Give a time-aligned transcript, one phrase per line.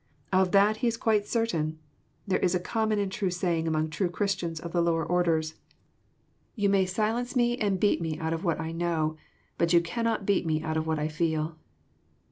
[0.33, 1.77] Of that he is quite certain.
[2.25, 5.53] There is a common and true saying among true Christians of the lower orders:
[6.03, 8.13] *< You may silence me and beat JOHN, CHAP.
[8.13, 8.17] IX.
[8.17, 8.71] 159 me oat of what I
[9.11, 9.17] know:
[9.59, 11.55] bat you cannot beat me out of what I feel."